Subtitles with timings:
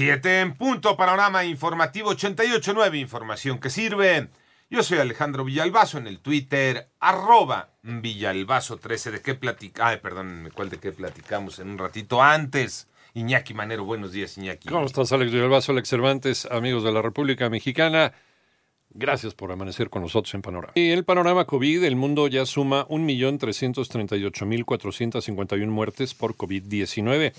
[0.00, 4.30] Siete en punto, panorama informativo 88.9, información que sirve.
[4.70, 9.10] Yo soy Alejandro Villalbazo en el Twitter, arroba Villalbazo13.
[9.10, 9.90] ¿De qué platicamos?
[9.90, 12.88] Ay, perdón, ¿cuál de qué platicamos en un ratito antes?
[13.12, 14.70] Iñaki Manero, buenos días, Iñaki.
[14.70, 18.14] ¿Cómo estás, Alex Villalbazo, Alex Cervantes, amigos de la República Mexicana?
[18.92, 20.72] Gracias por amanecer con nosotros en Panorama.
[20.74, 27.32] El panorama COVID, el mundo ya suma 1.338.451 muertes por COVID-19.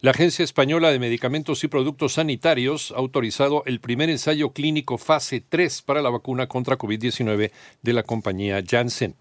[0.00, 5.40] La Agencia Española de Medicamentos y Productos Sanitarios ha autorizado el primer ensayo clínico fase
[5.40, 7.50] 3 para la vacuna contra COVID-19
[7.82, 9.16] de la compañía Janssen.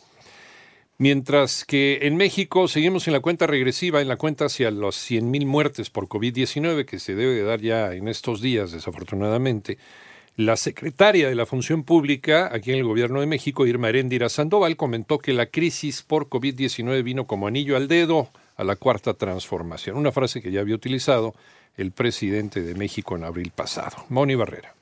[0.98, 5.45] Mientras que en México seguimos en la cuenta regresiva, en la cuenta hacia las 100.000
[5.45, 9.77] muertes por COVID-19 que se debe de dar ya en estos días, desafortunadamente,
[10.38, 14.78] la secretaria de la Función Pública aquí en el Gobierno de México, Irma Heréndira Sandoval,
[14.78, 19.98] comentó que la crisis por COVID-19 vino como anillo al dedo a la cuarta transformación,
[19.98, 21.36] una frase que ya había utilizado
[21.75, 24.05] el presidente de México en abril pasado.
[24.08, 24.73] Moni Barrera.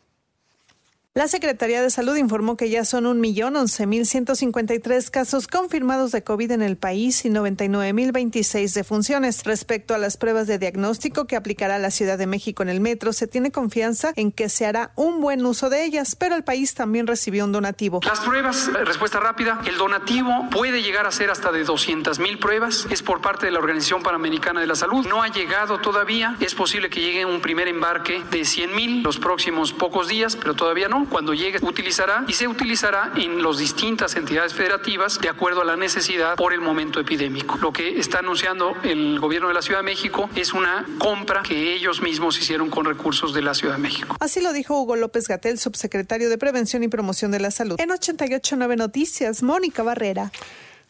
[1.16, 6.76] La Secretaría de Salud informó que ya son 1.11.153 casos confirmados de COVID en el
[6.76, 9.44] país y 99.026 defunciones.
[9.44, 13.14] Respecto a las pruebas de diagnóstico que aplicará la Ciudad de México en el metro,
[13.14, 16.74] se tiene confianza en que se hará un buen uso de ellas, pero el país
[16.74, 18.00] también recibió un donativo.
[18.04, 22.88] Las pruebas, eh, respuesta rápida, el donativo puede llegar a ser hasta de 200.000 pruebas.
[22.90, 25.06] Es por parte de la Organización Panamericana de la Salud.
[25.06, 26.38] No ha llegado todavía.
[26.40, 30.88] Es posible que llegue un primer embarque de 100.000 los próximos pocos días, pero todavía
[30.88, 35.66] no cuando llegue, utilizará y se utilizará en las distintas entidades federativas de acuerdo a
[35.66, 37.58] la necesidad por el momento epidémico.
[37.58, 41.74] Lo que está anunciando el gobierno de la Ciudad de México es una compra que
[41.74, 44.16] ellos mismos hicieron con recursos de la Ciudad de México.
[44.20, 47.80] Así lo dijo Hugo López Gatel, subsecretario de Prevención y Promoción de la Salud.
[47.80, 50.32] En 889 Noticias, Mónica Barrera.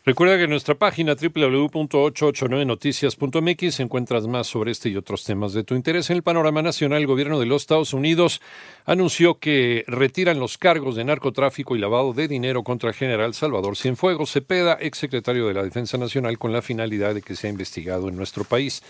[0.05, 5.75] Recuerda que en nuestra página www.889noticias.mx encuentras más sobre este y otros temas de tu
[5.75, 6.09] interés.
[6.09, 8.41] En el panorama nacional, el gobierno de los Estados Unidos
[8.83, 13.77] anunció que retiran los cargos de narcotráfico y lavado de dinero contra el general Salvador
[13.77, 18.17] Cienfuegos Cepeda, exsecretario de la Defensa Nacional, con la finalidad de que sea investigado en
[18.17, 18.83] nuestro país.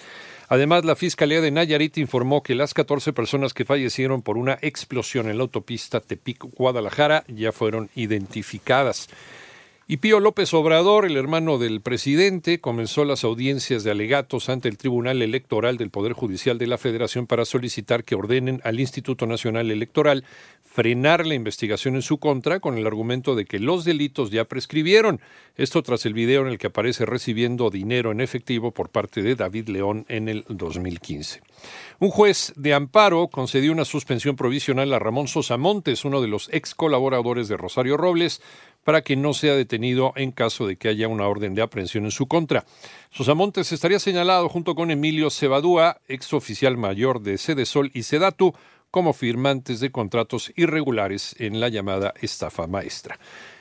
[0.50, 5.30] Además, la Fiscalía de Nayarit informó que las 14 personas que fallecieron por una explosión
[5.30, 9.10] en la autopista Tepic-Guadalajara ya fueron identificadas.
[9.86, 14.78] Y Pío López Obrador, el hermano del presidente, comenzó las audiencias de alegatos ante el
[14.78, 19.72] Tribunal Electoral del Poder Judicial de la Federación para solicitar que ordenen al Instituto Nacional
[19.72, 20.24] Electoral
[20.64, 25.20] frenar la investigación en su contra con el argumento de que los delitos ya prescribieron.
[25.58, 29.36] Esto tras el video en el que aparece recibiendo dinero en efectivo por parte de
[29.36, 31.42] David León en el 2015.
[32.00, 36.50] Un juez de amparo concedió una suspensión provisional a Ramón Sosa Montes, uno de los
[36.52, 38.42] ex colaboradores de Rosario Robles,
[38.84, 42.12] para que no sea detenido en caso de que haya una orden de aprehensión en
[42.12, 42.66] su contra.
[43.12, 48.54] Sosamontes estaría señalado junto con Emilio Cebadúa, ex oficial mayor de Sedesol y Sedatu,
[48.92, 53.18] como firmantes de contratos irregulares en la llamada estafa maestra.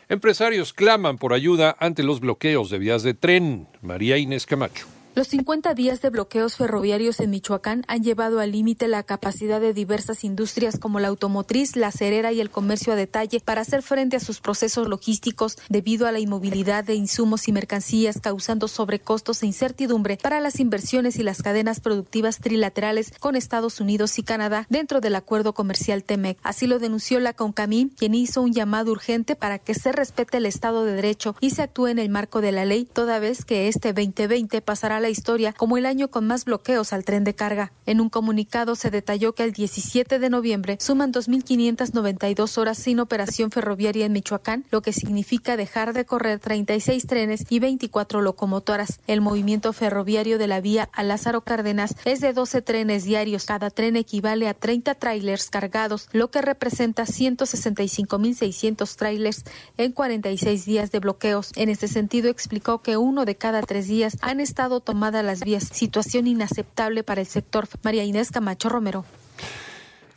[0.08, 3.66] Empresarios claman por ayuda ante los bloqueos de vías de tren.
[3.80, 5.01] María Inés Camacho.
[5.14, 9.74] Los 50 días de bloqueos ferroviarios en Michoacán han llevado al límite la capacidad de
[9.74, 14.16] diversas industrias como la automotriz, la cerera y el comercio a detalle para hacer frente
[14.16, 19.46] a sus procesos logísticos debido a la inmovilidad de insumos y mercancías causando sobrecostos e
[19.46, 25.02] incertidumbre para las inversiones y las cadenas productivas trilaterales con Estados Unidos y Canadá dentro
[25.02, 26.38] del acuerdo comercial TEMEC.
[26.42, 30.46] Así lo denunció la CONCAMI, quien hizo un llamado urgente para que se respete el
[30.46, 33.68] Estado de Derecho y se actúe en el marco de la ley, toda vez que
[33.68, 37.72] este 2020 pasará la historia como el año con más bloqueos al tren de carga.
[37.84, 43.50] En un comunicado se detalló que el 17 de noviembre suman 2.592 horas sin operación
[43.50, 49.00] ferroviaria en Michoacán, lo que significa dejar de correr 36 trenes y 24 locomotoras.
[49.06, 53.44] El movimiento ferroviario de la vía a Lázaro Cárdenas es de 12 trenes diarios.
[53.44, 59.44] Cada tren equivale a 30 trailers cargados, lo que representa 165.600 trailers
[59.76, 61.50] en 46 días de bloqueos.
[61.56, 65.70] En este sentido, explicó que uno de cada tres días han estado tomada las vías,
[65.72, 67.66] situación inaceptable para el sector.
[67.82, 69.06] María Inés Camacho Romero.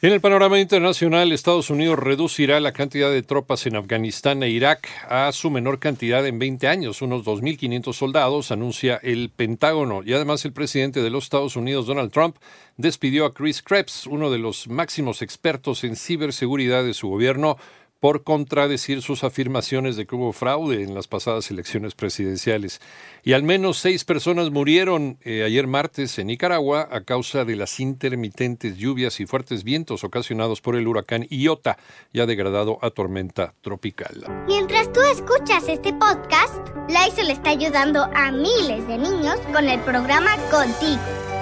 [0.01, 4.89] En el panorama internacional, Estados Unidos reducirá la cantidad de tropas en Afganistán e Irak
[5.07, 10.03] a su menor cantidad en 20 años, unos 2.500 soldados, anuncia el Pentágono.
[10.03, 12.35] Y además el presidente de los Estados Unidos, Donald Trump,
[12.75, 17.55] despidió a Chris Krebs, uno de los máximos expertos en ciberseguridad de su gobierno,
[17.99, 22.81] por contradecir sus afirmaciones de que hubo fraude en las pasadas elecciones presidenciales.
[23.23, 27.79] Y al menos seis personas murieron eh, ayer martes en Nicaragua a causa de las
[27.79, 31.77] intermitentes lluvias y fuertes vientos ocasionados por el huracán Iota,
[32.13, 34.25] ya degradado a tormenta tropical.
[34.47, 36.55] Mientras tú escuchas este podcast,
[36.87, 41.24] Lysol está ayudando a miles de niños con el programa Contigo